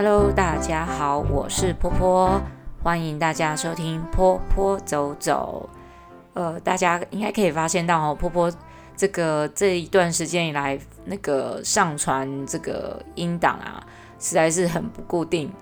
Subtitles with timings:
[0.00, 2.40] Hello，大家好，我是波波，
[2.84, 5.68] 欢迎大家收听波波走走。
[6.34, 8.48] 呃，大家应该可以发现到哦，波波
[8.96, 13.82] 这个这一段时间以来，那个上传这个音档啊，
[14.20, 15.52] 实在是很不固定。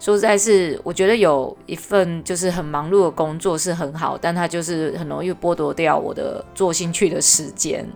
[0.00, 7.86] 说实在是，我觉得有一份就是很忙碌的工作是很好，但它就是很容易剥夺掉我的做兴趣的时间。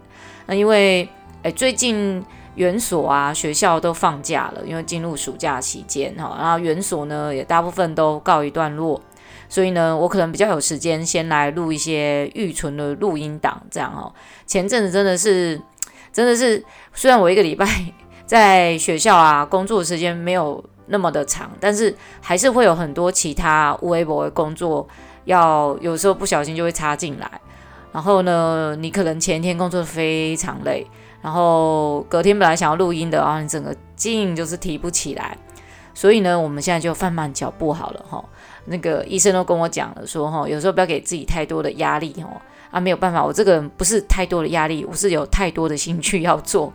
[0.44, 1.08] 那因为
[1.42, 2.22] 哎，最近。
[2.57, 9.01] 园所啊，学校都放假了，因为进入暑假期间哈，然后园所呢也大部分都告一段落，
[9.48, 14.12] 所以呢，我可能比较有时间先来录一些预存的录音档，这样哦。
[14.47, 15.61] 前阵子真的是，
[16.12, 17.66] 真的是，虽然我一个礼拜
[18.24, 24.88] 在学校啊工作的时间没有那么的长，但是还是会有很多其他微博的工作
[25.27, 27.30] 要，有时候不小心就会插进来，
[27.92, 30.86] 然后呢，你可能前一天工作非常累。
[31.26, 35.36] 然后隔天本来想要录音的，然后你整个劲就是提不起来，
[35.92, 38.24] 所以呢，我们现在就放慢脚步好了哈。
[38.66, 42.41] 那个医生都跟我讲了，说哈，有时候不要给自己太多的压力哦。
[42.70, 46.72] 啊，没有办法，我这个人不是太多的压力，我是有太多的兴趣要做，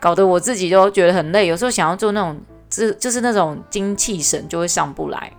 [0.00, 1.46] 搞得我自己都觉得很累。
[1.46, 5.30] 有时候想要做那种，就就是那种精气神就会上不来。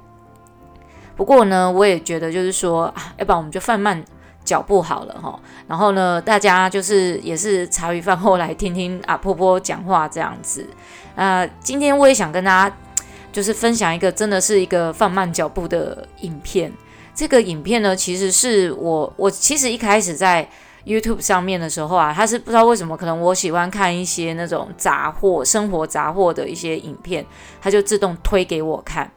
[1.16, 4.06] 不过呢，我也觉得就是说啊，要不然我们就放慢。
[4.44, 10.68] 脚步好了哈，然后呢，大家就是也是茶余饭后来听听啊波波讲话这样子。
[11.16, 12.76] 呃，今天我也想跟大家
[13.32, 16.72] 就是分享一个真的是一个放慢脚步的影片。
[17.14, 20.48] 这个影片呢，其实是我我其实一开始在
[20.86, 27.26] YouTube 上面的时候啊，他是不知道为什么，可能我喜欢看一些那种杂货、生活杂货的一些影片，
[27.62, 29.12] 他就自动推给我看。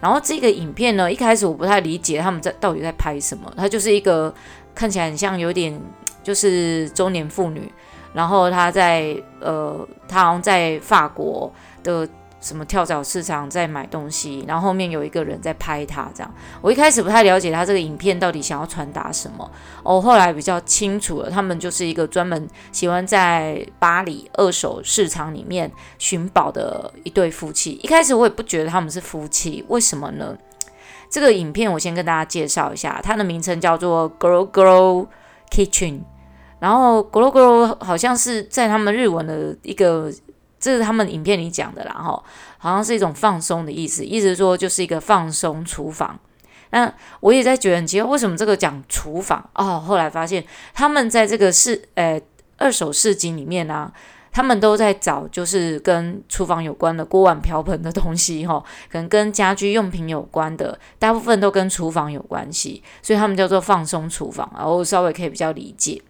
[0.00, 4.32] 然后这个影片呢，一开始我不太理解他们在到底在拍什么，它就是一个。
[4.74, 5.80] 看起来很像有点
[6.22, 7.70] 就是中年妇女，
[8.12, 12.08] 然后她在呃，她好像在法国的
[12.40, 16.34] 什么跳蚤市场在买东西，然后后面有一个人在拍她这样。
[16.60, 19.48] 我一开始不太了解她这个影片到底想要传达什么，
[19.82, 27.78] 哦，后来比较清楚了，他们就是一个专门喜欢在巴黎二手市场里面寻宝的一对夫妻。
[27.82, 30.36] 一开始我也不觉得他们是夫妻，为什么呢？
[31.10, 35.06] 这个影片我先跟大家介绍一下，它的名称叫做 Goro Goro
[35.50, 36.00] Kitchen，
[36.58, 40.10] 然后 Goro Goro 好像是在他们日文的一个，
[40.58, 42.22] 这是他们影片里讲的啦，哈，
[42.58, 46.18] 好像是一种放松的意思，意思说就是一个放松厨房。
[46.70, 46.90] 那
[47.20, 49.78] 我也在觉得很奇怪，为什么这个讲厨房哦？
[49.78, 50.42] 后来发现
[50.72, 52.18] 他们在这个市，呃，
[52.56, 53.92] 二手市集里面呢、
[54.32, 66.00] 他们都在找，就是跟厨房有关的锅碗瓢盆的东西，哈， 可能跟家居用品有关的，大部分都跟厨房有关系，所以他们叫做放松厨房，然后稍微可以比较理解。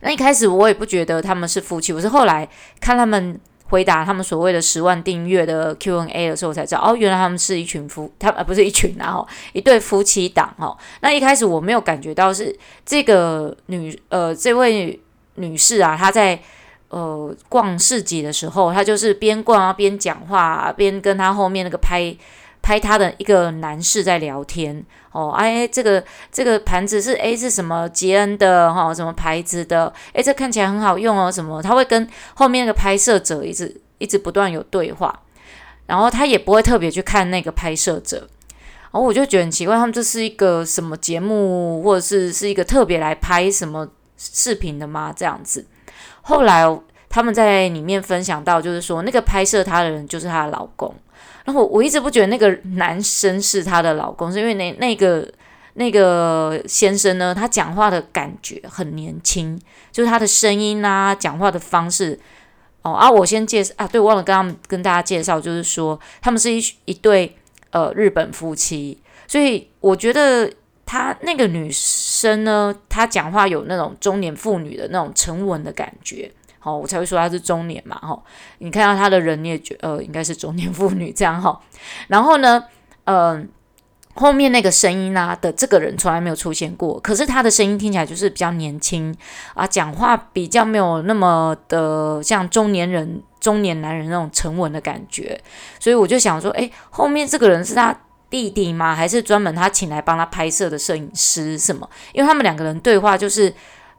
[0.00, 2.48] 那一开始我也不觉得他们是夫妻，我是后来
[2.80, 10.78] 看他们回答他们所谓的十万订阅的 Q&A 的时候，才知道，哦，原来他们是一群夫，他呃不是一群，然后一对夫妻档，哦。
[11.00, 12.56] 那一开始我没有感觉到是
[12.86, 15.00] 这个女，呃，这位
[15.34, 16.40] 女士啊，她在。
[16.90, 22.16] 呃，逛市集的时候，他就是边逛啊边讲话啊，边跟他后面那个拍
[22.62, 24.82] 拍他的一个男士在聊天
[25.12, 25.30] 哦。
[25.32, 28.94] 哎，这个这个盘子是哎是什么吉恩的哈、哦？
[28.94, 29.92] 什么牌子的？
[30.14, 31.30] 哎，这看起来很好用哦。
[31.30, 31.62] 什么？
[31.62, 35.20] 他会跟后面那个拍摄者一直一直不断有对话，
[35.86, 38.26] 然后他也不会特别去看那个拍摄者。
[38.90, 45.12] 然后我就觉得很奇怪，他们这是一个什么节目，或者是是一个特别来拍什么视频的吗？
[45.14, 45.66] 这样子。
[46.28, 46.62] 后来
[47.08, 50.94] 他们在里面分享到，就是说那个拍摄他的人就是她的老公。
[51.46, 55.26] 然后我一直不觉得那个男生是她的老公，是因为那那个
[55.72, 59.58] 那个先生呢，他讲话的感觉很年轻，
[59.90, 62.18] 就是他的声音啊，讲话的方式。
[62.82, 67.34] 哦啊，我先介绍啊，对，忘了跟他们跟大家介绍，就是说他们是一一对
[67.70, 70.48] 呃日本夫妻，所以我觉得
[70.88, 72.08] 他那个女生。
[72.44, 78.20] 呢，她讲话有那种中年妇女的那种沉稳的感觉，好，我才会说她是中年嘛，哈，
[78.58, 81.60] 你看到她的人，你也觉得呃，应该是中年妇女这样哈。
[82.08, 82.64] 然后呢，
[83.04, 83.48] 嗯、
[84.14, 89.14] 后面那个声音啊的这个人从来没有出现过，可是她的声音听起来就是比较年轻
[89.54, 95.40] 啊，讲话比较没有那么的像中年人、中年男人那种沉稳的感觉，
[95.78, 97.96] 所以我就想说，哎，后面这个人是他。
[98.30, 98.94] 弟弟吗？
[98.94, 101.88] 还是专门他请来帮他拍摄的摄影师什么？
[102.12, 103.52] 因为他们两个人对话就是，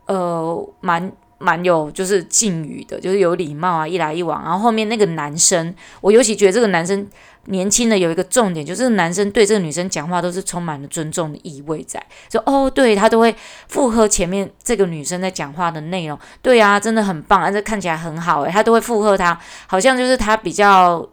[0.06, 4.44] 呃，蛮蛮有就是敬语的，就是有礼貌啊，一来一往。
[4.44, 7.08] 然后后面那个男生，我尤其觉得这个男生
[7.46, 12.00] 年轻的有一个重点，就是男生对这个女生讲话都是充满了尊重的意味在，
[12.32, 13.36] 说哦，对，他都会
[13.68, 16.20] 附和前面这个女生在讲话的内容。
[16.42, 21.10] 对啊，真的很棒，啊，这看起来很好诶，他都会附和他，好像就是他比较。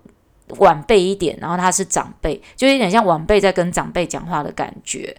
[0.58, 5.16] 晚辈一点，然后他是长辈，就有点像晚辈在跟长辈讲话的感觉。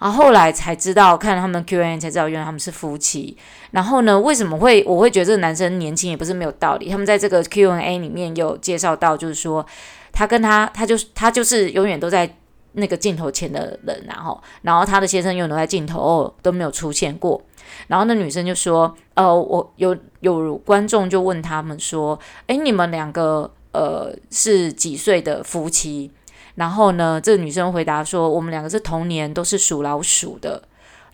[0.00, 3.36] 然后后来才知道，看他们 Q&A 才知道，原来他们是夫妻。
[3.70, 6.90] 然后呢，为什么会我会觉得这个男生年轻也不是没有道理？
[6.90, 9.64] 他们在这个 Q&A 里面有介绍到，就是说
[10.12, 12.28] 他跟他，他就是他就是永远都在
[12.72, 17.40] 那个镜头前的人，然后然后他的先生永远都在镜头哦都没有出现过。
[17.86, 22.18] 然后那女生就说：“呃，我有有观众就问他们说，
[22.48, 26.10] 诶，你们两个呃是几岁的夫妻？”
[26.56, 30.62] 然后呢，这个女生回答说：“我们两个是同年，都是属老鼠的。”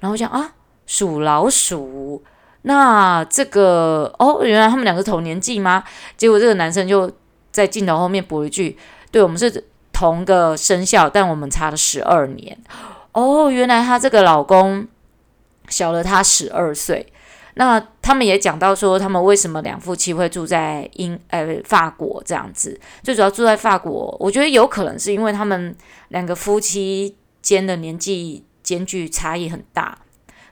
[0.01, 0.53] 然后讲啊，
[0.87, 2.23] 属老鼠，
[2.63, 5.83] 那这个哦，原来他们两个同年纪吗？
[6.17, 7.11] 结果这个男生就
[7.51, 8.77] 在镜头后面补一句
[9.11, 12.57] ：“对，我们是同个生肖，但我们差了十二年。”
[13.13, 14.87] 哦，原来她这个老公
[15.69, 17.11] 小了她十二岁。
[17.61, 22.81] 那他们也讲到说，他们为什么两夫妻会住在英呃法国这样子？
[23.03, 25.77] 最主要住在法国，我觉得有可能是因为他们
[26.09, 29.99] 两个夫妻间的年纪间距差异很大，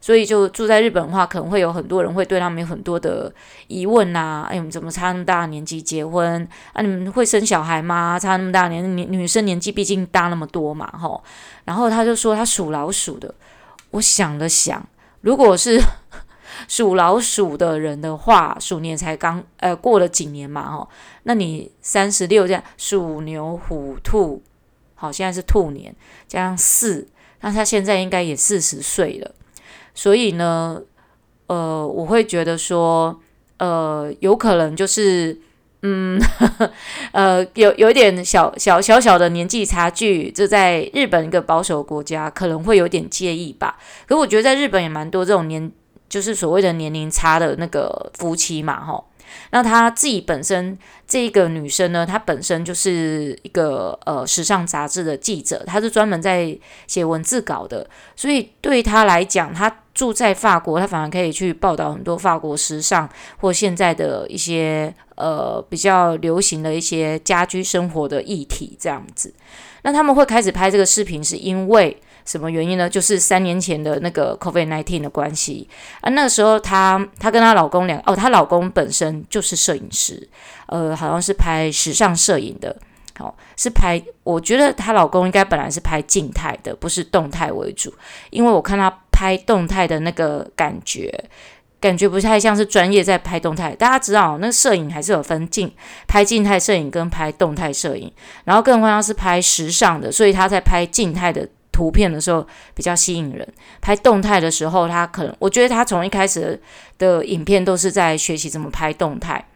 [0.03, 3.33] 所以就住在日本的话，可能会有很多人会对他们有很多的
[3.69, 4.49] 疑问呐、啊。
[4.51, 6.47] 哎，你们怎么差那么大年纪结婚？
[6.75, 8.19] 啊，你们会生小孩吗？
[8.19, 11.25] 差那么大年，女女生年纪毕竟大那么多嘛，吼。
[11.65, 13.35] 然后他就说他属老鼠的，
[13.93, 14.87] 我想了想，
[15.23, 15.81] 如果是。
[16.69, 20.89] 属老鼠的人的话，鼠年才刚呃过了几年嘛，吼，
[21.23, 24.43] 那你三十六这样，鼠牛虎兔，
[24.95, 25.93] 好，现在是兔年
[26.29, 27.09] 加上四，
[27.41, 29.35] 那他现在应该也四十岁了，
[29.95, 30.83] 所以呢，
[31.47, 33.19] 呃，我会觉得说，
[33.57, 35.41] 呃，有可能就是，
[35.81, 36.73] 嗯，呵 呵
[37.13, 45.73] 呃，有有一点小小小小的年纪差距，这在日本一个保守国家可能会有点介意吧，可我觉得在日本也蛮多这种年。
[46.09, 49.05] 就是所谓的年龄差的那个夫妻嘛，吼，
[49.51, 63.09] 那她自己本身这个女生呢，她本身就是一个呃时尚杂志的记者，她是专门在写文字稿的，所以对她来讲，她住在法国，她反而可以去报道很多法国时尚
[63.39, 69.35] 或现在的一些呃比较流行的一些家居生活的议题这样子。
[69.83, 71.97] 那他们会开始拍这个视频，是因为。
[72.29, 72.91] 什么原因呢？
[72.91, 75.67] 就是三年前的那个 COVID-19 的关系
[76.03, 76.11] 啊。
[76.11, 80.29] 那个时候她，她跟她老公两哦，她老公本身就是摄影师，
[80.67, 82.77] 呃，好像是拍时尚摄影的，
[83.19, 84.01] 好、是拍。
[84.25, 87.91] 我觉得她老公应该本来是拍静态的，不是动态为主，
[88.29, 91.25] 因为我看他拍动态的那个感觉，
[91.81, 93.75] 感觉不太像是专业在拍动态。
[93.75, 95.73] 大家知道，那摄影还是有分静
[96.07, 98.13] 拍静态摄影跟拍动态摄影，
[98.45, 101.49] 然后更何况是拍时尚的，所以他在拍静态的。
[101.79, 102.45] 图片的时候
[102.75, 103.47] 比较吸引人，
[103.81, 106.61] 拍动态的时候，他可能我觉得他从一开始
[106.99, 109.47] 的影片都是在学习怎么拍动态。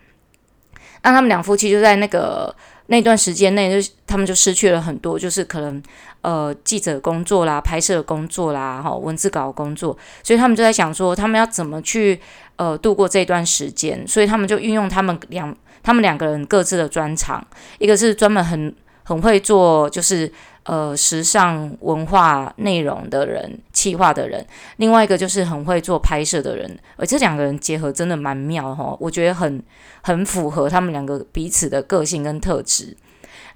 [1.03, 2.55] 那他们两夫妻就在那个
[2.87, 5.83] 那段时间内，就他们就失去了很多，就是可能
[6.21, 12.21] 呃记者工作啦、拍摄工作啦、哈文字稿工作，所以他们就在想说，他们要怎么去
[12.55, 15.53] 呃度过这段时间，所以他们就运用他们两
[15.83, 17.45] 他们两个人各自的专长，
[17.79, 18.73] 一个是专门很
[19.03, 20.33] 很会做，就是。
[20.65, 29.61] 呃，时尚文化内容的人，企划的人，另外一个就是很会做拍摄的人，而这两个人结合真的蛮妙哈，我觉得很
[30.03, 32.97] 很符合他们两个彼此的个性跟特质。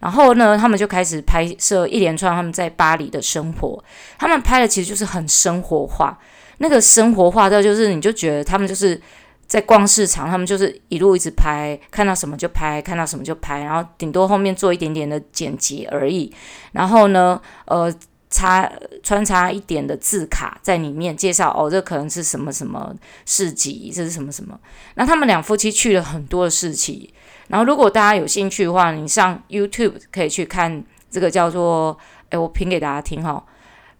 [0.00, 3.82] 然后呢，他们就开始拍摄一连串他们在巴黎的生活，
[4.18, 6.18] 他们拍的其实就是很生活化，
[6.58, 9.00] 那个生活化的，就是你就觉得他们就是。
[9.46, 16.32] 在逛市场，他们就是一路一直拍，看到什么就拍，看到什么就拍，然后顶多后面做一点点的剪辑而已。
[16.72, 17.92] 然后呢，呃，
[18.28, 18.68] 插
[19.04, 22.92] 穿插一点的字卡在里面介绍哦，这可能是什么什么
[23.24, 24.58] 市集，这是什么什么。
[24.96, 27.14] 那他们两夫妻去了很多的市集。
[27.48, 31.96] 然后如果大家有兴趣的话，你上 YouTube 可以去看这个叫做，
[32.30, 33.44] 诶，我拼给大家听哈，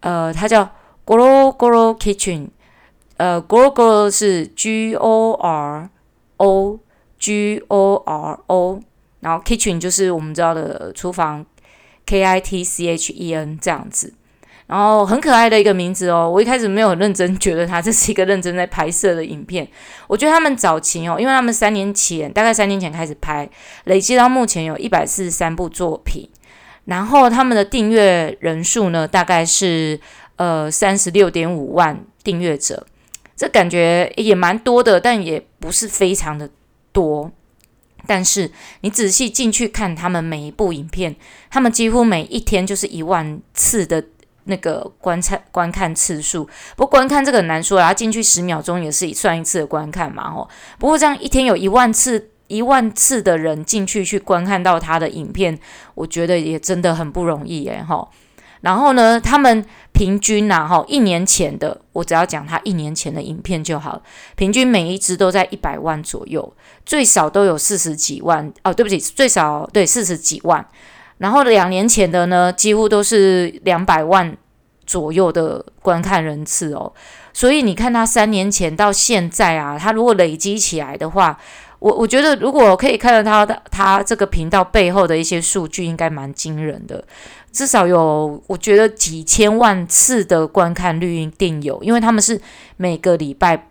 [0.00, 0.68] 呃，它叫
[1.04, 2.48] Goro Goro Kitchen。
[3.18, 5.88] 呃，Goro 是 G O R
[6.36, 6.78] O
[7.18, 8.80] G O R O，
[9.20, 11.46] 然后 Kitchen 就是我们知道的厨房
[12.04, 14.12] ，K I T C H E N 这样子，
[14.66, 16.30] 然后很可爱的一个名字哦。
[16.30, 19.66] 我一开始没有认真觉得它这是一个认真在拍摄的影片，
[20.08, 23.48] 我觉得他们早期哦，因为他们三年前，大概三年前开始拍，
[23.84, 26.28] 累计到目前有一百四十三部作品，
[26.84, 29.98] 然后他们的订阅人数呢，大概是
[30.36, 32.86] 呃三十六点五万订阅者。
[33.36, 36.48] 这感觉也蛮多的，但也不是非常的
[36.90, 37.30] 多。
[38.08, 38.50] 但是
[38.80, 41.14] 你仔细进去看他们每一部影片，
[41.50, 44.02] 他们几乎每一天就是一万次的
[44.44, 46.48] 那个观看观看次数。
[46.76, 50.48] 不过观看这个很难说，然后进去十秒钟也是算一次的观看嘛，吼。
[50.78, 55.58] 不过这样一天有一万次一万次的人进去去观看到他的影片，
[55.96, 57.82] 我觉得也真的很不容易诶。
[57.82, 58.08] 哈。
[58.66, 64.02] 然后呢，他们平均呐，哈，一年前的，我只要讲他一年前的影片就好，
[64.34, 66.52] 平均每一支都在一百万左右，
[66.84, 70.66] 最少都有四十几万哦，对不起，最少对四十几万。
[71.18, 74.36] 然后两年前的呢，几乎都是两百万
[74.84, 76.92] 左右的观看人次哦。
[77.32, 81.38] 所以你看他三年前到现在啊，他如果累积起来的话，
[81.78, 87.04] 我我觉得如果可以看到他他这个频道背后的一些数据，应该蛮惊人的。
[87.52, 92.38] 至少有，我觉得几千万次的观看率一定有，因为他们是
[92.76, 93.68] 每个礼拜，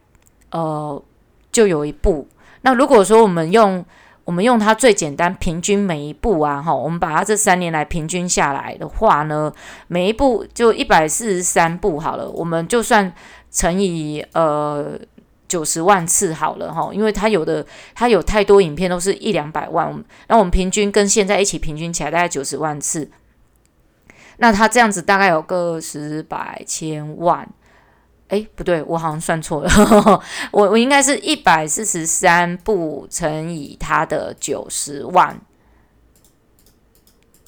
[0.50, 1.04] 呃，
[1.52, 2.28] 就有一部。
[2.62, 3.86] 那如果说我们用
[4.24, 9.54] 我们用它最简单，平均每一部啊，哈，我们把它这三年来平均下来的话呢，
[9.88, 13.14] 每一部就一百四十三部好了，我们就算
[13.52, 14.98] 乘以呃
[15.56, 23.10] 九十万次好了哈，因为它有的它有太多影片都是一两百万，那我们平均跟现在一起平均起来大概九十万次。
[24.40, 27.48] 那他这样子大概有个十百千万，
[28.28, 30.22] 诶，不对，我好像算错了，
[30.52, 35.40] 我我应该是一百四十三部乘以他的九十万，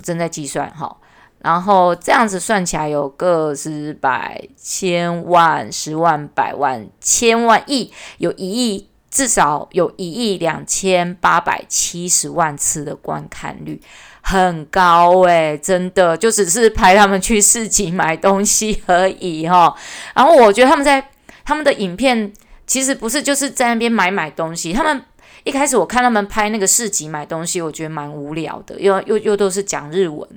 [0.01, 0.95] 正在计算哈，
[1.39, 13.81] 然后这样子算起来有个十百千万十万百万千万亿，有一亿，至少有一亿两千八百七十万次的观看率。
[14.21, 19.73] 很高诶、真的就只是拍他们去市集买东西而已哈。
[20.13, 21.11] 然后我觉得他们在
[21.45, 22.33] 他们的影片
[22.65, 24.73] 其实不是就是在那边买买东西。
[24.73, 25.01] 他们
[25.47, 30.27] 一开始我看他们拍那个市集买东西，我觉得蛮无聊的，又又又都是讲日文，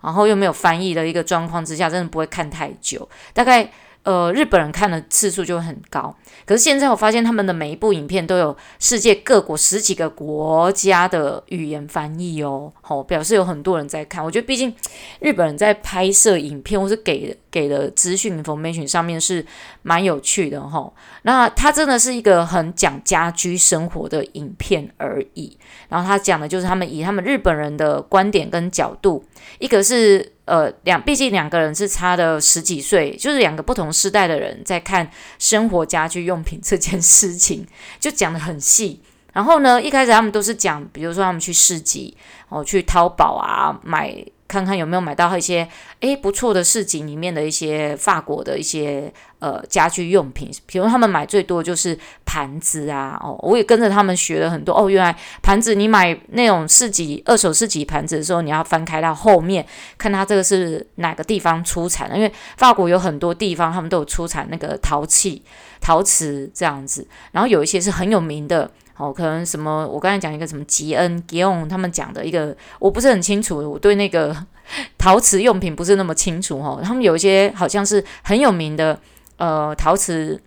[0.00, 3.70] 然后又没有翻译的一个状况之下，真的不会看太久，大概。
[4.04, 14.22] 呃，日本人看的次数就会很高，可是现在我发现他们的每一部影片都有世界各国十几个国家的语言翻译哦，好，表示有很多人在看。
[14.22, 14.74] 我觉得毕竟
[15.20, 19.44] 日本人在拍摄影片或是给给的资讯 information 上面是
[19.80, 20.92] 蛮有趣的哈。
[21.22, 25.56] 那他真的是一个很讲家居生活的影片而已，
[25.88, 29.24] 然后他讲的就是他们以他们日本人的观点跟角度，
[29.58, 30.33] 一个是。
[30.44, 37.66] 呃，两毕竟两个人是差的十几岁，就是两个不同时代的人在看生活家居用品这件事情，
[37.98, 39.00] 就讲的很细。
[39.32, 42.16] 然后呢，一开始他们都是讲，比如说他们去市集，
[42.48, 44.24] 哦，去淘宝啊买。
[44.46, 45.66] 看看有没有买到一些
[46.00, 54.88] 诶不错的市集里面的一些法国的一些呃家居用品，比如他们买最多就是盘子啊哦，我也跟着他们学了很多哦。
[54.88, 59.64] 原来盘子你买那种市集二手市集盘子的时候，你要翻开到后面
[59.96, 65.42] 看它这个是哪个地方出产的，因为法国有很多地方他们都有出产那个陶器、
[65.80, 68.70] 陶瓷这样子，然后有一些是很有名的。
[68.96, 69.86] 哦，可能什么？
[69.88, 73.58] 我刚才讲一个什么吉恩、吉翁他们讲的一个，我不是很清楚。
[73.70, 74.34] 我对那个
[74.96, 76.80] 陶瓷用品不是那么清楚哦。
[76.82, 78.98] 他们有一些好像是很有名的，
[79.36, 80.40] 呃，陶瓷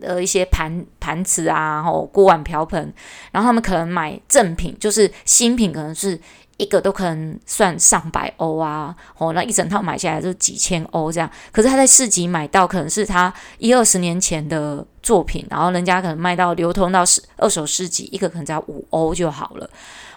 [0.00, 2.92] 的一些盘盘子啊，然后，锅碗瓢盆。
[3.32, 6.18] 然后他们可能买正品，就是新品，可能是。
[6.58, 11.30] 一个都可能算上百欧啊，哦，那一整套买下来就几千欧这样。
[11.50, 19.70] 可是他在市集买到，可能是他一二十年前的作品，然后人家可能卖到流通到市二手市集，一个可能只要五欧就好了。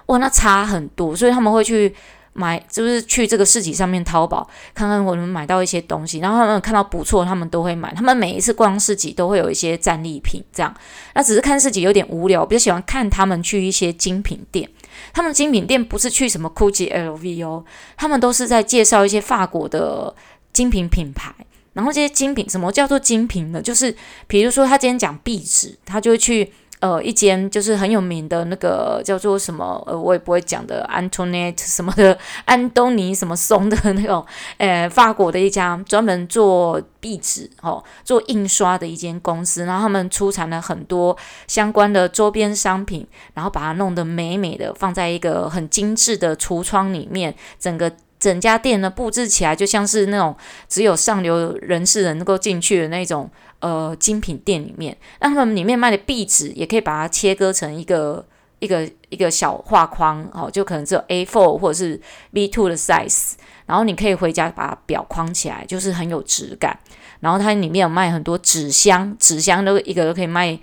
[0.08, 1.94] 哇，那差很多，所以他们会去
[2.34, 7.94] 买，就是去这个市集上面淘宝看看我能买到一些东西，然后他们看到不错，他们都会买。
[7.94, 10.74] 他们每一次逛市集都会有一些战利品这样。
[11.14, 14.68] 那只是看市集有点无聊，比较喜欢看他们去一些精品店。
[15.14, 17.64] 他们精品店不是去什么 Gucci、LV 哦，
[17.98, 20.16] 他们都是在介绍一些法国的
[20.54, 21.34] 精品品牌。
[21.74, 23.62] 然后这些精品，什么叫做精品呢？
[23.62, 23.96] 就是
[24.28, 26.52] 比如说他今天讲壁纸，他就去。
[26.82, 34.26] 呃，一间就是很有名的那个叫做什么，呃，我也不会讲的，Antoinette 什么的， 安东尼什么松的那种，
[34.58, 41.16] 呃，法国的一家专门做壁纸哦，做印刷的一间公司，然后他们出产了很多
[41.48, 50.34] 相关的周边商品，然后把它弄得美美的，放在一个很精致的橱窗里面，整个整家店呢布置起来就像是那种
[50.70, 53.30] 只有上流人士能够进去的那种。
[53.62, 58.26] 呃，精品店里面，那他们里面卖的壁纸也可以把它切割成一个
[58.58, 62.02] 一个一个小画框，哦，就可能只有 A4 或者是
[62.34, 63.34] B2 的 size，
[63.68, 66.76] 然后你可以回家把它裱框起来，就是很有质感。
[67.20, 70.60] 然后它里面有卖很多纸箱，纸箱都一个都可以卖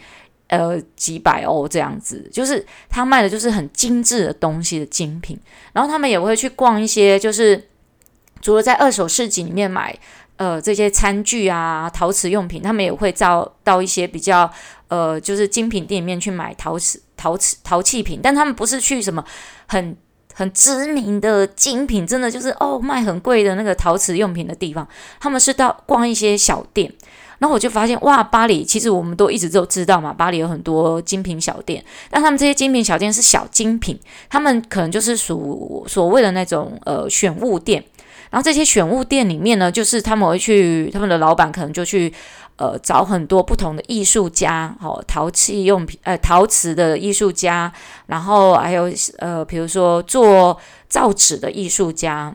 [0.48, 5.38] 呃几百欧这样子，就是他卖的就是很精致的东西的精品。
[5.72, 7.68] 然后他们也会去逛一些，就是
[8.42, 9.98] 除了在二手市集里面买。
[10.38, 14.48] 呃，这些餐具啊，陶瓷用品，他们也会到到一些比较
[14.86, 19.24] 呃，就是精品店里面去买陶瓷陶瓷陶器品，但他们不是去什么
[19.66, 19.96] 很
[20.34, 24.86] 很知名的精品，真的就是哦卖很贵的那个陶瓷用品的地方，
[25.18, 26.94] 他们是到逛一些小店。
[27.38, 33.96] 然后我就发现，哇，巴黎其实我们都一直都知道嘛，巴黎有很多精品小店，但他们这些精品小店是小精品，
[34.28, 37.84] 他们可能就是属所谓的那种呃选物店。
[38.30, 42.12] 然后这些选物店里面呢，就是他们会去，他们的老板可能就去
[42.56, 47.72] 呃找很多不同的艺术家，哦，陶器用品，呃，陶瓷的艺术家，
[48.06, 52.34] 然后还有呃，比如说做造纸的艺术家，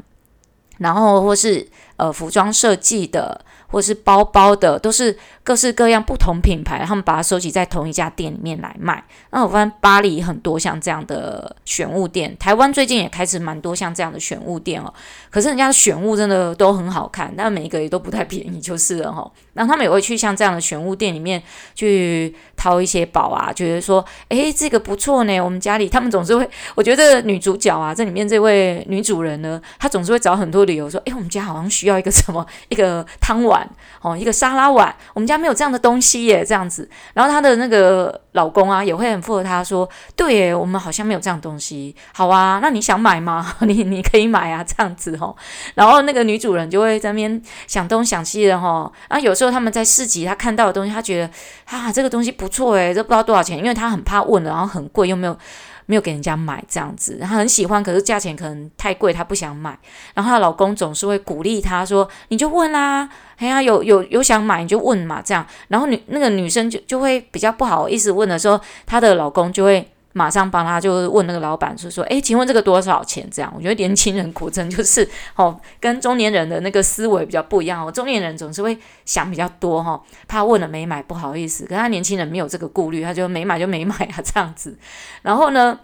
[0.77, 1.67] 然后或是
[1.97, 3.43] 呃服装设计的。
[3.73, 9.03] 或是包包的，都是各式各样不同品牌，他们把它收集在同一家店里面来卖。
[9.31, 14.93] 那我发现巴黎很多像这样的选物店，台湾最近也开始蛮多像这样的选物店哦。
[15.31, 19.31] 可是人家的选物真的都很好看，但每一个也都不太便宜，就是了哈。
[19.53, 21.41] 然后他们也会去像这样的玄物店里面
[21.75, 25.39] 去掏一些宝啊，觉得说，诶，这个不错呢。
[25.39, 33.69] 我们家里他们总是会，我觉得女主角啊，这里面这位女主人呢，她总是会找很多理由说，诶，我们家好像需要一个什么一个汤碗。
[34.01, 36.89] 哦，一个沙拉碗，我们家没有这样的东西耶，这样子。
[37.13, 43.55] 然后她的那个老公啊，也会很附和他说：“对耶，我们好像没有这样东西。”好啊，那你想买吗？
[43.61, 45.35] 你你可以买啊，这样子哦。
[45.75, 48.91] 然后那个女主人就会在那边想东想西的哈。
[49.09, 51.29] 然后有时候他们在市集，他看到的东西，他觉得
[51.65, 55.37] 啊，这个东西不错诶，这不知道多少钱，因为他很怕问，然后很贵又没有。
[55.85, 59.77] 没有给人家买这样子，她很喜欢，可是价钱可能太贵，她不想买。
[60.13, 69.87] 然后她老公总是会鼓励她说：“你就问啦，哎呀，有有有想买你就问嘛，这样。”然后女那个女生就就会比较不好意思问的时候，她的老公就会。
[70.13, 77.91] 马上帮他就是问那个老板，就说：“诶，请问这个多少钱？”这样，我觉得年轻人果真就是 哦，跟中年人的那个思维比较不一样哦。
[77.91, 81.65] 中年人总是会想比较多哈，怕问了没买不好意思。
[81.65, 84.77] 可他年轻人没有这个顾虑，他就没买就没买啊这样子。
[85.23, 85.79] 然后呢，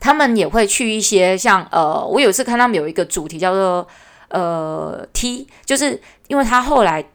[0.00, 3.86] 他们也会去一些像呃，我有一次看他们有一个主题叫做
[4.28, 7.08] 呃 T，就是因为他后来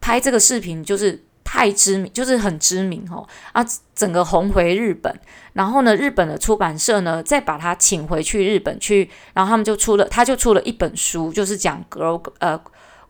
[0.00, 1.22] 拍这个视频就是。
[1.54, 3.64] 太知名，就是很知名哦啊，
[3.94, 5.14] 整个红回日本，
[5.52, 12.60] 然后呢，日本的出版社呢再把他请回去日本去，然后他们就出了，他就出了一本书，就是讲 grow 呃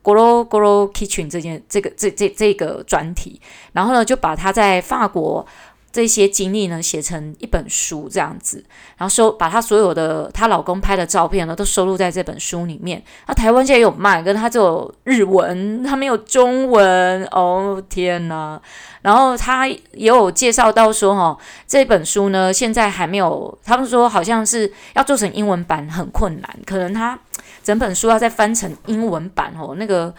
[0.03, 3.41] grow grow Kitchen 这件这个这这这个专题，
[3.73, 5.47] 然后呢就把他在法国。
[5.95, 8.65] 这些经历呢，写成一本书这样子，
[8.97, 13.01] 然后收把她所有的她老公拍的照片呢，都收录在这本书里面。
[13.29, 17.25] 那台湾现在有卖，跟他只有日文，他没有中文。
[17.27, 18.61] 哦天哪！
[19.03, 27.17] 然后他也有介绍到说，哈，这本书呢，现在还没有，他们说好像是要做成英文版很困难，可能他
[27.63, 30.13] 整本书要再翻成英文版哦，那个。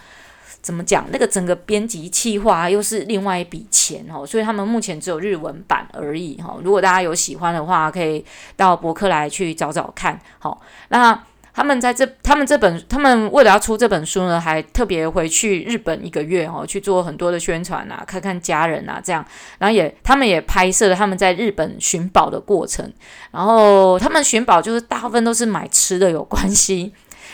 [0.65, 1.05] 怎么讲？
[1.11, 6.57] 那个整个编辑企划又是另外一笔钱哦，所以他们目前只有日文版而已哈。
[6.63, 8.25] 如果大家有喜欢的话，可以
[8.55, 10.19] 到博客来去找找看。
[10.39, 11.23] 好，那
[11.53, 19.23] 他们在这，他们这本，他们为了要出这本书呢，还特别回去日本一个月哦，去做很多的宣传啊，看看家人啊这样。
[19.59, 22.91] 然后也，他们也拍摄了他们在日本寻宝的过程。
[23.29, 26.91] 然后他们寻宝就是大部分都是买吃的有关系。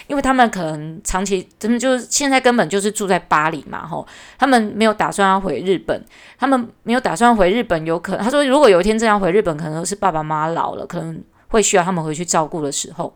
[0.07, 4.05] 因为他们可能长期，他们就是现在根本就是住在巴黎嘛，吼，
[4.37, 6.03] 他们没有打算要回日本，
[6.37, 13.15] 他们没有打算回日本，有可能他说，如果有一天这样回日本，可能是爸爸妈妈老了，可能会需要他们回去照顾的时候。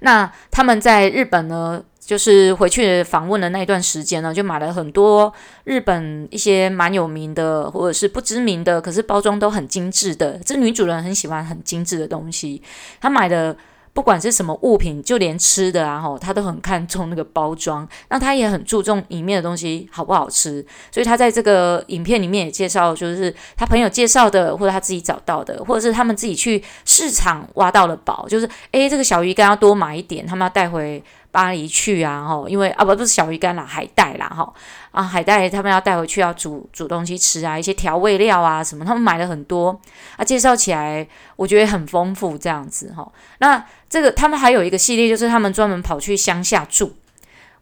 [0.00, 5.32] 那他们在日本呢，就是回去访问的那一段时间呢，就买了很多
[5.64, 10.38] 日本一些蛮有名的，或者是不知名的，可是包装都很精致的。
[10.44, 12.62] 这女主人很喜欢很精致的东西，
[13.00, 13.56] 她买的。
[13.92, 17.86] 不管是什么物品，就连吃的啊，吼，他都很看重那个包装。
[18.08, 34.52] 那他也很注重里面的东西好不好吃，所以他在这个影片里面也介绍，就是他朋友介绍的，或者他自己找到的，或者是他们自己去市场挖到了宝，就是诶，这个小鱼干要多买一点，他们要带回巴黎去啊，吼，因为啊不不是小鱼干啦，海带啦，吼。
[34.90, 39.80] 啊，海带他们要带回去要煮煮东西吃啊，一些调味料啊什么，他们买了很多
[40.16, 43.08] 啊，介绍起来我觉得很丰富这样子哈。
[43.38, 46.96] 那这个他们还有一个系列，就是他们专门跑去乡下住。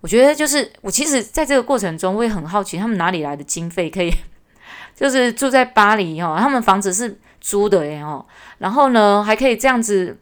[0.01, 4.11] 我觉得就是我其实在这个过程中我也很好奇，他们哪里来的经费可以，
[4.97, 8.25] 就是住在巴黎哈，他们房子是租的耶哦，
[8.57, 10.17] 然后呢还可以这样子。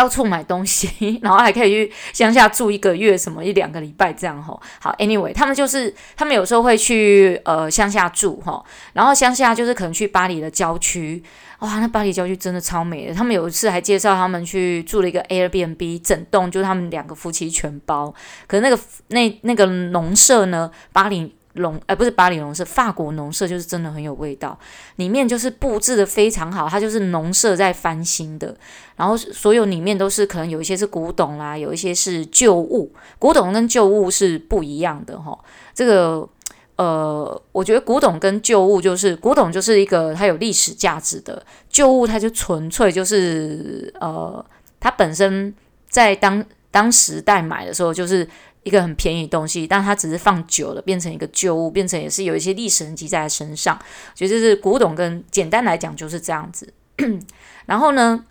[0.00, 0.88] 到处买东西，
[1.20, 4.58] 然后还可以去乡下住一个月，什么一两个礼拜这样吼。
[4.80, 11.22] 好，anyway，他们就是他们有时候会去呃乡下住吼，然后乡下就是可能去巴黎的郊区，
[11.58, 13.14] 哇，那巴黎郊区真的超美的。
[13.14, 18.14] 他们有一次还介绍他们去住了一个 Airbnb，整栋就他们两个夫妻全包。
[18.46, 21.34] 可是那个那那个农舍呢，巴黎。
[21.60, 24.58] 农，呃，不是巴黎农舍，法国农舍就是真的很有味道，
[24.96, 28.54] 里面就是布置的非常好，它就是农舍在翻新的，
[28.96, 35.38] 然后所有里面都是可能有一些是古董啦，有一些是旧物，古董跟旧物是不一样的哈，
[35.72, 36.28] 这个。
[36.76, 44.42] 呃，我觉得古董跟旧物就是古董就是一个它有历史价值的，旧物它就纯粹就是呃，
[44.80, 45.54] 它本身
[45.90, 48.26] 在当当时代买的时候就是
[48.62, 53.78] 一个很便宜的东西，但它只是放久了变成一个旧物，变成也是有一些历史痕迹在身上，
[54.14, 56.72] 所以就是古董跟简单来讲就是这样子。
[57.66, 58.24] 然后呢，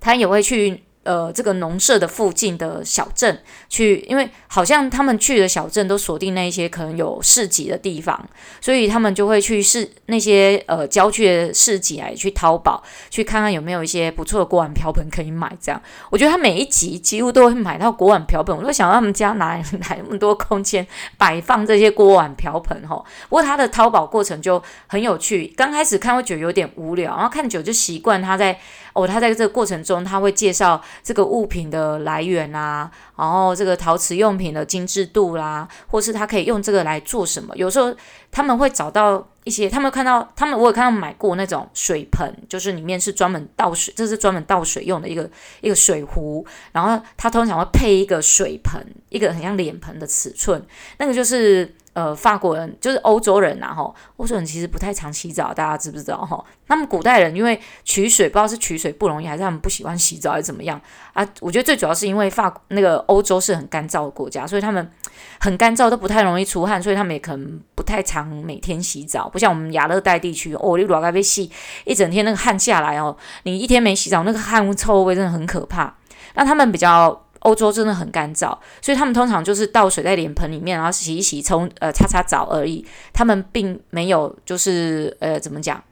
[0.00, 0.83] 他也会去。
[1.04, 8.28] 呃，这个农舍的附近的小镇去，因为好像他们去的小镇都锁定那一些可能有市集的地方，
[8.60, 15.54] 所以他们就会去市那些呃郊区的市集来去淘宝，去看看有没有一些不错的锅碗瓢盆可以买。
[15.60, 19.64] 这样，我觉得他每一集几乎都会买到锅碗瓢盆，我就想到他们家哪来
[20.04, 20.86] 那么多空间
[21.18, 22.96] 摆放这些锅碗瓢盆哈。
[23.28, 28.58] 不过他的淘宝过程就很有趣，刚开始看会觉得有点无聊，然后看久就习惯他在。
[28.94, 37.54] 哦，他在这个过程中，他会介绍这个物品的来源啊，然后这个陶瓷用品的精致度啦，或是他可以用这个来做什么。
[37.56, 37.94] 有时候
[38.30, 45.28] 他们会找到一些，他们看到他们我有看到买过那种水盆，就是里面是专门倒水，这是专门倒水用的一个
[45.60, 50.64] 一个水壶，然后它通常会配一个水盆，一个很像脸盆的尺寸，
[50.98, 51.74] 那个就是。
[51.94, 56.18] 呃，法国人就是欧洲人呐，哈，欧洲人其实不太常洗澡，大家知不知道？
[56.26, 60.80] 吼，他们古代人因为取水，不知道是取水不容易，还是他们不喜欢洗澡，还是怎么样
[61.12, 61.24] 啊？
[61.40, 64.90] 我觉得最主要是因为法那个欧洲是很干燥的国家，所以他们
[65.38, 71.48] 很干燥，都不太容易出汗，所以他们也可能不太常每天洗澡，不像我们亚热带地区，哦，你裸该被洗
[71.84, 75.94] 一整天，那个汗下来哦，你一天没洗澡，那个汗臭味真的很可怕。
[76.34, 77.23] 那他们比较。
[77.44, 82.84] 欧洲真的很干燥，所以他们通常就是倒水在脸盆里面，然后洗一洗，冲呃擦擦澡而已。
[83.12, 85.82] 他们并没有就是呃怎么讲，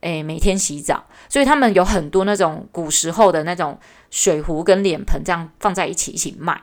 [0.00, 3.78] 诶每天洗澡，所以他们有很多那种古时候的那种
[4.10, 6.60] 水壶跟脸盆这样放在一起一起卖，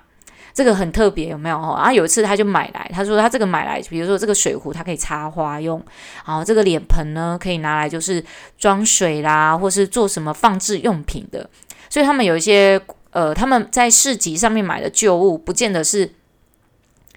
[0.53, 1.57] 这个很特别，有没有？
[1.57, 5.81] 然后有一次他就买来，他说他这个买来，比如说这个水壶它可以插花用，
[6.25, 8.21] 然后这个脸盆呢可以拿来就是
[8.57, 11.49] 装水啦，或是做什么放置用品的，
[11.89, 12.81] 所以他们有一些。
[13.13, 16.11] 呃，他们在市集上面买的旧物，不见得是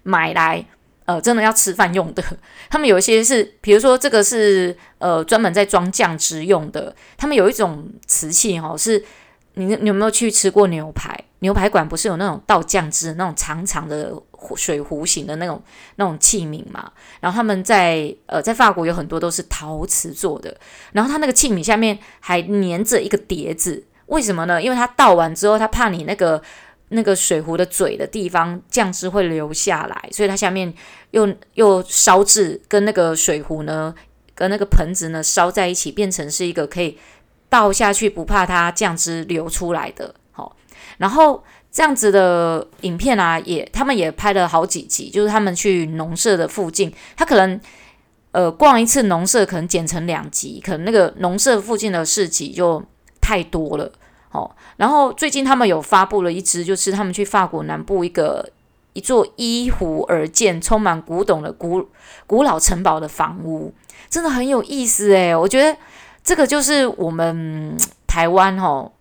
[0.02, 0.64] 买来
[1.06, 2.22] 呃真的要吃饭用的。
[2.68, 6.94] 他们有一些是，比如说这个是呃专门在装酱汁用的。
[7.16, 9.02] 他们有一种瓷器哈、哦，是
[9.54, 11.18] 你你有没有去吃过牛排？
[11.38, 14.12] 牛排馆不是有那种倒酱汁那种长长的
[14.54, 15.62] 水壶型的那种
[15.96, 16.92] 那种器皿嘛？
[17.20, 20.56] 然后他们在呃在法国有很多都是陶瓷做的，
[20.92, 23.84] 然后它那个器皿下面还粘着一个碟子。
[24.06, 24.62] 为什么呢？
[24.62, 26.40] 因为它倒完之后，它怕你那个
[26.90, 30.72] 那个水壶的嘴的地方酱汁会流下来，所以它下面
[31.10, 33.92] 又又烧制，跟那个水壶呢，
[34.34, 36.96] 跟那个盆子呢烧在一起，变成是一个可以
[37.48, 40.14] 倒下去不怕它酱汁流出来的。
[40.30, 40.54] 好，
[40.98, 41.42] 然后
[41.72, 47.60] 这样子的影片啊，也他们也拍了好几集，就是他们去农舍的附近，他可能
[48.30, 52.80] 呃逛一次农舍，可能剪成两集，可能那个农舍附近的市集就。
[53.26, 53.90] 太多了，
[54.30, 58.48] 哦，然后最近他们有发布了一支，就是他们去法国南部一个
[58.92, 61.88] 一座依湖而建、充满古董的古
[62.24, 63.74] 古老城堡的房屋，
[64.08, 65.76] 真的很有意思诶，我觉得
[66.22, 68.92] 这个就是我们 台湾哦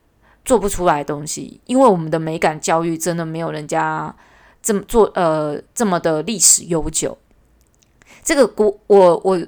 [0.43, 4.15] 做不出来的东西，因为我们的美感教育真的没有人家
[4.63, 7.15] 这么做，呃，这么的历史悠久。
[8.23, 9.39] 这个古我我。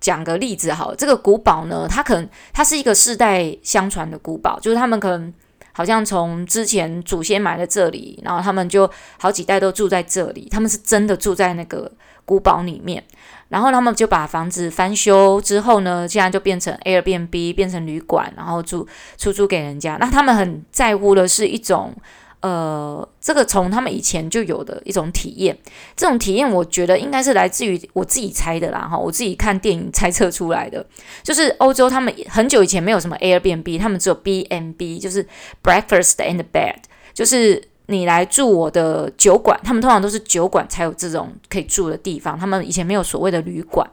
[0.00, 5.32] 讲个例子好，这个古堡呢，它可能它是一个世代相传的古堡，就是他们可能
[5.72, 11.92] 好像从之前祖先埋在这里，然后他们就好几代都住在这里，他们是真的住在那个
[12.24, 13.04] 古堡里面，
[13.48, 19.96] 然后他们就把房子翻修之后呢，现在就变成 Airbnb，变成旅馆，然后住出租给人家。
[20.00, 21.94] 那他们很在乎的是一种。
[22.42, 25.54] 呃，这个从他们以前就有的一种体验，
[25.94, 30.82] 这种体验我觉得应该是来自于我自己猜的啦，哈，我自己看电影猜测出来的，
[31.22, 35.22] 就是欧洲他们很久以前没有什么 Airbnb，他们只有 B&B，就是
[35.62, 36.76] Breakfast and Bed，
[37.12, 43.86] 就是你来住我的酒馆，他们通常都是酒馆才有这种可以住的地方，他们以前没有所谓的旅馆，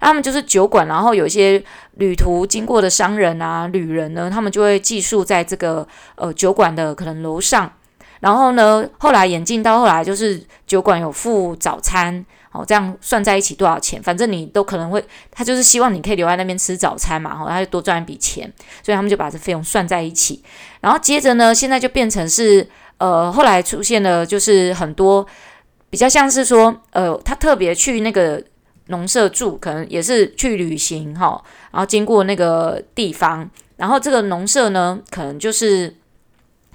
[0.00, 1.62] 他们就是酒馆，然后有一些
[1.98, 5.86] 旅途经过的商人啊、旅人呢，他们就会寄宿在这个
[6.16, 7.72] 呃酒馆的可能楼上。
[8.22, 14.00] 然后呢，后来演进到后来，就是酒馆有付早餐，哦，这样算在一起多少钱？
[14.00, 20.40] 反正你都可能会，他就是希望你可以留在那边吃早餐嘛，哦，他就多赚一笔钱，所以他们就把这费用算在一起。
[20.80, 22.64] 然后接着呢，现在就变成是，
[22.98, 25.26] 呃，后来出现了就是很多
[25.90, 28.40] 比较像是说，呃，他特别去那个
[28.86, 35.96] 农舍住，可能也是去旅行哈，然后经过那个地方，然后这个农舍呢，可能就是。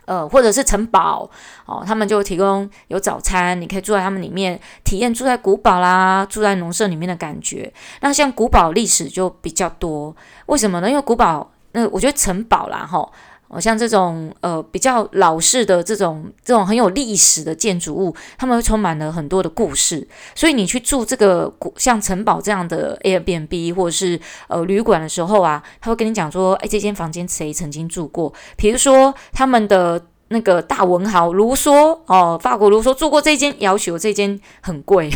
[0.08, 1.30] 呃，或者是城堡
[1.66, 7.72] 哦，他们就提供有早餐，你可以住在他们里面，体验住在古堡啦，住在农舍里面的感觉。
[8.00, 10.16] 那像古堡历史就比较多，
[10.46, 10.90] 为什么呢？
[10.90, 13.12] 因为古堡，那我觉得城堡啦，吼。
[13.50, 20.06] 哦，像这种呃比较老式的这种这种很有历史的建筑物，他们会充满了很多的故事。
[20.36, 28.34] 所以你去住这个像城堡这样的 Airbnb 或者是呃旅馆的时候啊，他会跟你讲说，哎，这间房间谁曾经住过？
[28.58, 35.10] 比如说他们的那个大文豪卢梭哦，法国卢梭住过这间，要求这间很贵，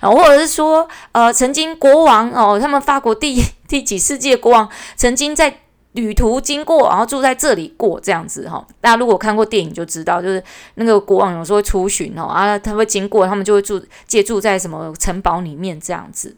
[0.00, 5.60] 啊， 或者是说呃曾经国王哦，他们法国第第几世纪国王曾经在。
[5.92, 8.66] 旅途经过，然后住在这里过这样子哈。
[8.80, 10.42] 大家如果看过电影就知道，就是
[10.74, 16.36] 那个国王有时候会出巡哦，啊，他会经过，他们就会住借住在什么城堡里面这样子。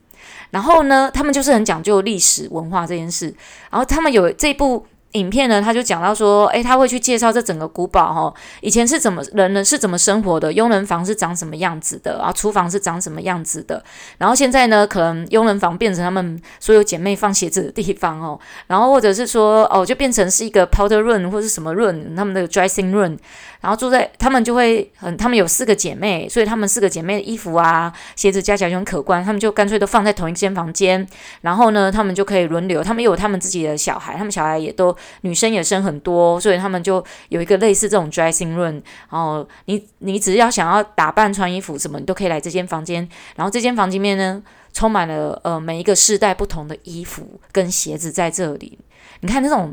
[0.51, 3.35] 然后呢，他们就是很讲究历史文化这件事。
[3.71, 4.87] 然后他们有这部。
[5.13, 13.83] 影片呢，他就讲到说，诶，他会去介绍这整个古堡哈，以前是怎么人呢是怎么生活的，佣人房是长什么样子的，然后厨房是长什么样子的，
[14.19, 23.19] 然后现在呢，可能佣人房变成他们所有姐妹放鞋子的地方哦，然后或者是说哦，就变成是一个 powder room 或是什么 room，他们的 dressing room，
[23.63, 31.07] 然后住在他们就会很，他们有四个姐妹，所以他们四个姐妹的衣服啊、鞋子加起来就很可观，他们就干脆都放在同一间房间，
[31.41, 34.95] 然后呢，他们就可以轮流，他们有他们自己的小孩，他们小孩也都。
[35.23, 38.83] 女生也生很多，所以他们就有一个类似这种 dressing room。
[39.09, 43.09] 然后你你只要想要打扮穿衣服什么，你都可以来这间房间。
[43.37, 48.79] 然后这间房间里面呢，充满了呃每一个世代不同的衣服跟鞋子在这里。
[49.21, 49.73] 你看那种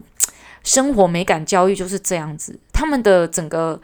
[0.63, 2.60] 生活美感教育就是这样子。
[2.72, 3.82] 他们的整个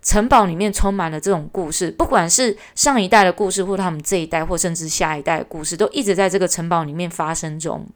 [0.00, 7.86] 城堡里面充满了这种故事，不管是上一代的故事，或他们这一代，或甚至下一代故事，都一直在这个城堡里面发生中。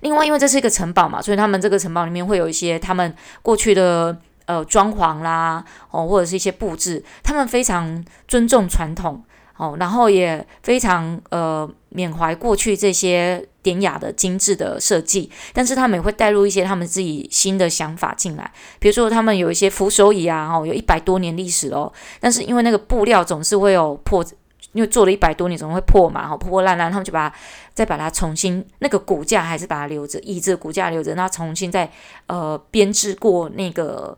[0.00, 9.22] 另外，因为这是一个城堡嘛，所以他们这个城堡里面会有一些他们过去的呃装潢啦，哦，或者是一些布置，他们非常尊重传统
[9.60, 24.24] 哦，然后也非常呃缅怀过去这些典雅的精致的设计，但是他们也会带入一些他们自己新的想法进来，比如说他们有一些扶手椅啊，哦，有一百多年历史哦，但是因为那个布料总是会有破。
[24.72, 27.34] 因为做了一百多年，总会破嘛，哈，破破烂烂，他们就把它
[27.74, 31.90] 再把它重新那个骨架还是把它留着，椅子骨架留着，那重新再
[32.28, 34.16] 呃编织过那个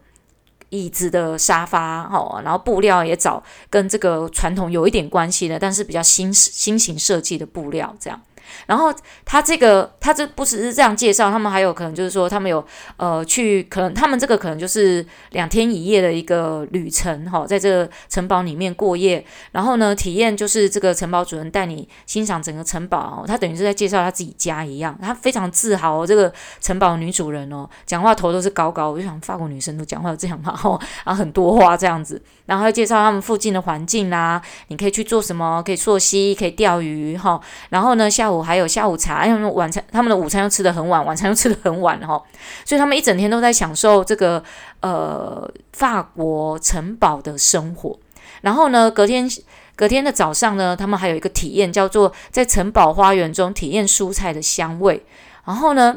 [0.73, 8.19] 椅子的沙发，哦，然后布料也找跟这个传统有一点关系的，但是比较新新型设计的布料这样。
[8.67, 8.93] 然后
[9.25, 12.65] 他这个，他这不只是这样介绍，他们还有可能就是说，他们有
[12.97, 30.53] 呃去，可能他们这个可能就是两天一夜的一个旅程哈，在这个城堡里面过夜，然后呢，体验就是这个城堡主人带你欣赏整个城堡，他等于是在介绍他自己家一样，他非常自豪这个城堡女主人哦，讲话头都是高高，我就想法国女生都讲话这样嘛，
[31.05, 38.42] 然后很多话这样子，然后介绍他们附近的环境啦，你可以去做什么，可以溯溪，可以钓鱼哈，然后呢下午。
[38.43, 42.23] 还有下午茶，因为晚餐他们的午餐又吃得很晚，晚餐又吃得很晚哈，
[42.65, 44.43] 所以他们一整天都在享受这个
[44.81, 47.99] 呃法国城堡的生活。
[48.41, 49.29] 然后呢，隔天
[49.77, 55.05] 隔天的早上呢，他们还有一个体验，叫做在城堡花园中体验蔬菜的香味。
[55.45, 55.97] 然后呢，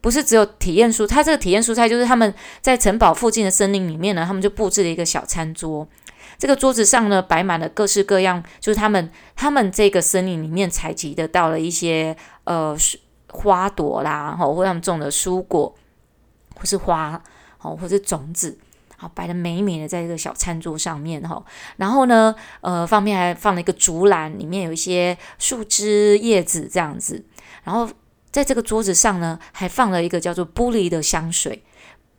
[0.00, 5.86] 不是只有体验蔬，他这个体验蔬菜就是他们在城堡附近的森林里面呢，他们就布置了一个小餐桌。
[6.38, 12.76] 这个桌子上呢，摆满了各式各样，就是他们他们这个森林里面采集得到了一些呃
[13.30, 15.74] 花朵啦，吼，或他们种的蔬果，
[16.54, 17.20] 或是花，
[17.60, 18.56] 哦，或是种子，
[18.96, 21.44] 好摆得美美的在这个小餐桌上面，哈。
[21.76, 27.24] 然后呢，呃，旁边还放了一个竹篮，里面有一些树枝叶子这样子。
[27.64, 27.90] 然后
[28.30, 31.64] 在这个桌子上呢，还放了一个叫做玻璃的香水。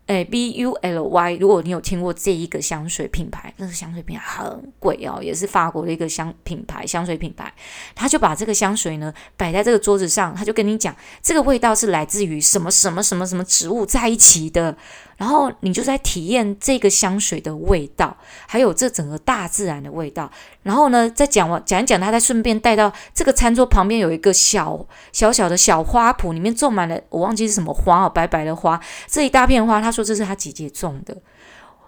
[0.09, 7.53] 诶，B U L Y，如果你有听过这一个香水品牌，那个香水品牌很贵哦，也是法国的一个香品牌，香水品牌，
[7.93, 14.75] 他就把这个香水呢摆在这个桌子上，他就跟你讲，这个味道是来自于什么什么什么什么植物在一起的。
[15.17, 18.15] 然后你就在体验这个香水的味道，
[18.47, 20.31] 还有这整个大自然的味道。
[20.63, 24.79] 然后呢，再讲完讲一讲，他再顺便带到这个餐桌旁边有一个小
[25.11, 28.79] 小小的小花圃，里面种满了我忘记是什么花哦，白白的花。
[29.07, 31.15] 这一大片花，他说说这是他姐姐种的，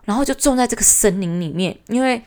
[0.06, 1.78] 然后就种在这个森林里面。
[1.88, 2.22] 因为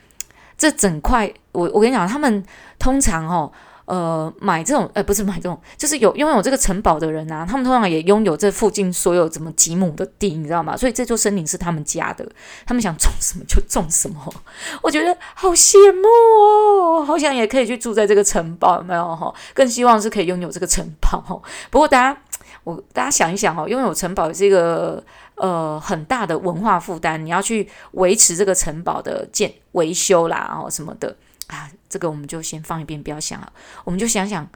[0.56, 2.42] 这整块，我我跟你讲，他们
[2.78, 3.52] 通常哦，
[3.84, 10.74] 呃，买这种，呃，不是买这种，就是有拥有这个城堡的人啊，他们通常也拥有这附近所有怎么几亩的地，你知道吗？
[10.76, 12.26] 所以这座森林是他们家的，
[12.64, 14.34] 他们想种什么就种什么。
[14.80, 16.08] 我觉得好羡慕
[16.40, 19.34] 哦，好想也可以去住在这个城堡，有没有哈？
[19.52, 21.42] 更希望是可以拥有这个城堡。
[21.70, 22.18] 不过大家，
[22.62, 25.02] 我大家想一想哦，拥有城堡也是一个
[25.36, 31.16] 呃很大的文化负担，你要去维持这个城堡的建维修啦，哦什么的。
[31.48, 33.52] 啊，这个我们就先放一边，不要想了。
[33.84, 34.48] 我们就想想，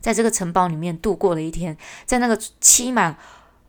[0.00, 3.16] 在这个城堡里面度过了一天，在那个漆满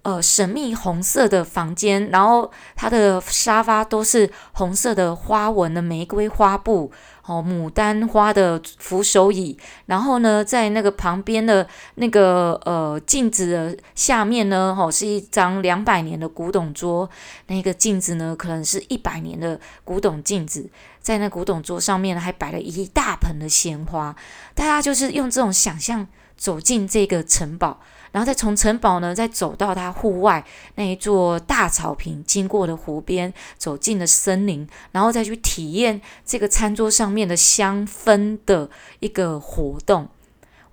[0.04, 6.92] 呃神秘红色的房间，然后它的沙发都是红色的花纹的玫瑰花布。
[7.26, 17.10] 哦，牡丹花的扶手椅，然后呢，在那个旁边的那个呃镜子的下面呢，哦，是一张两百年的古董桌，
[17.48, 24.16] 那个镜子呢，可能是一百年的古董镜子，在那古董桌上面呢还摆了一大盆的鲜花，
[24.56, 27.80] 大家就是用这种想象走进这个城堡。
[28.12, 30.44] 然后再从城堡呢，再走到它户外
[30.76, 38.70] 那一座大草坪，经过了湖边，走进了森林，然后再去体验这个餐桌上面的香氛的
[39.00, 40.10] 一个活动。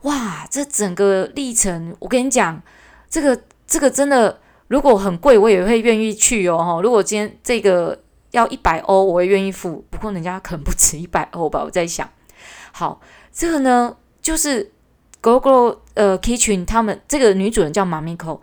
[0.02, 2.60] 哇，这整个历程，我跟你讲，
[3.08, 6.80] 这个这个真的，如果很贵，我也会愿意去哦。
[6.82, 8.00] 如果今天这个
[8.32, 9.84] 要一百欧，我也愿意付。
[9.90, 12.08] 不过人家可能不止一百欧吧，我在想。
[12.72, 13.00] 好，
[13.32, 14.72] 这个呢，就是。
[15.22, 18.40] Gogoro 呃，Kitchen 他们这个女主人叫 Mamiko，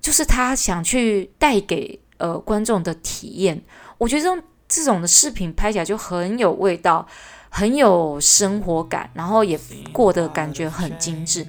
[0.00, 3.60] 就是她想去带给呃观众的体验。
[3.98, 7.06] 我觉得这种这种的视频拍起来就很有味道，
[7.48, 9.58] 很有生活感，然后也
[9.92, 11.46] 过得感觉很精致。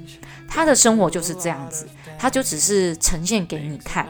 [0.47, 4.07] 她的生活就是这样子，她就只是呈现给你看。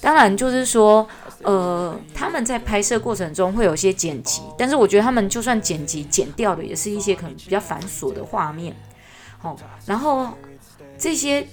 [0.00, 1.06] 当然就是说，
[1.42, 8.74] 呃，他们在拍摄过程中会有些剪辑，但是我觉得他们就算剪辑剪掉的，也是一些可能比较繁琐的画面。
[9.42, 10.28] 哦，然后
[10.96, 11.46] 这些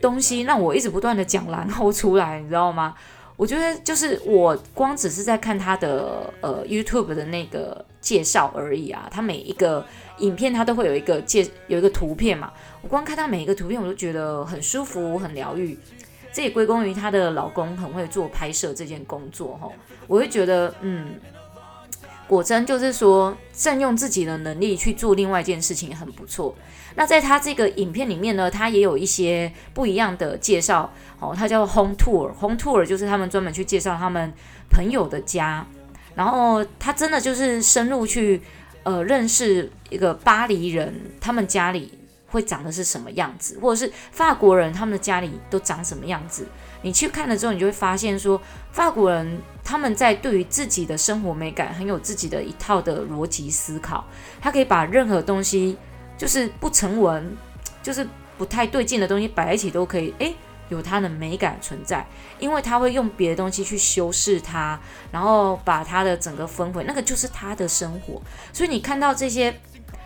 [0.00, 2.94] 东西让我一直不断的讲然后出来，你知道吗？
[3.36, 9.86] 我觉得就是我光只是在看他的呃 YouTube 的那个介绍而已啊，他每一个
[10.18, 15.78] 影片他都会有一个介有一个图片嘛，我光看他每一个图片我都觉得很舒服很疗愈，
[16.32, 19.70] 这也归功于她的老公很会做拍摄这件工作哈，
[20.08, 21.14] 我会觉得嗯。
[22.26, 26.54] 果真就是说，善用自己的能力去做另外一件事情很不错。
[26.98, 30.92] 那在他这个影片里面呢，他也有一些不一样的介绍。
[31.20, 34.32] 哦，他叫 Home Tour，Home Tour 就是他们专门去介绍他们
[34.68, 35.64] 朋友的家。
[36.16, 38.42] 然后他真的就是深入去
[38.82, 46.48] 呃认识一个巴黎人，他们家里会长的是什么样子，或者是法国人他们的家里都长什么样子。
[46.82, 48.40] 你去看了之后，你就会发现说，
[48.72, 54.04] 法国人他们在对于自己的生活美感很有自己的一套的逻辑思考，
[54.40, 55.76] 他可以把任何东西
[56.18, 57.34] 就是不成文，
[57.82, 60.34] 就是不太对劲的东西摆在一起都可以，诶，
[60.68, 62.06] 有它的美感存在，
[62.38, 64.78] 因为他会用别的东西去修饰它，
[65.10, 68.20] 然后把它的整个氛围，那个就是他的生活。
[68.52, 69.58] 所以你看到这些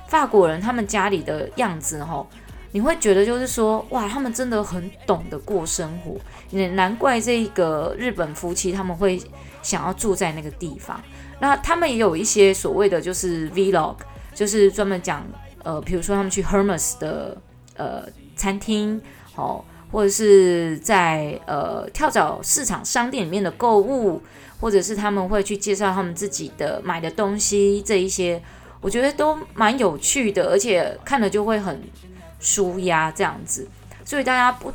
[0.07, 2.29] 法国人他们家里的样子，吼。
[2.75, 6.17] 你会觉得就是说，哇，他们真的很懂得过生活，
[6.49, 9.21] 也难怪这个日本夫妻他们会
[9.61, 10.99] 想要住在那个地方。
[11.39, 13.97] 那他们也有一些所谓的就是 vlog，
[14.35, 15.23] 就是专门讲，
[15.63, 17.37] 呃，比如说他们去 Hermes 的
[17.77, 18.05] 呃
[18.37, 19.01] 餐厅，
[19.37, 24.23] 哦，或者是在呃跳蚤市场商店里面的购物，
[24.61, 28.43] 或者是他们会去介绍他们自己的买的东西，这一些
[28.81, 31.83] 我觉得都蛮有趣的，而且看了就会很。
[32.45, 33.69] 舒压这样子，
[34.05, 34.73] 所以大家不，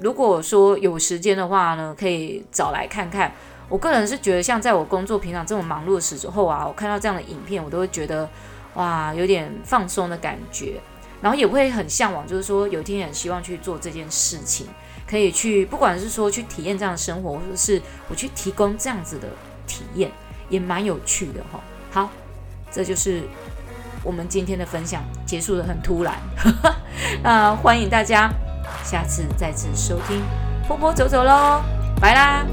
[0.00, 3.30] 如果说有时间的话呢，可以找来看看。
[3.68, 8.28] 我个人是觉得，像在我工作平常这么忙碌的时候啊，我看到这样的影片，我都会觉得
[8.74, 10.80] 哇，有点放松的感觉，
[11.20, 14.66] 然后也会很向往，就是说有一天很希望去做这件事情，
[15.08, 19.28] 可以去，不管是说去体验这样的生活，或者是我去提供这样子的
[19.66, 20.10] 体验，
[20.48, 21.60] 也蛮有趣的哈。
[21.90, 22.10] 好，
[22.70, 23.22] 这就是。
[24.02, 26.14] 我们今天的分享结束得很突然，
[27.22, 28.30] 那欢迎大家
[28.82, 30.22] 下次再次收听
[30.66, 31.60] 波波走走喽，
[32.00, 32.46] 拜啦。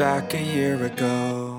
[0.00, 1.49] back a year ago.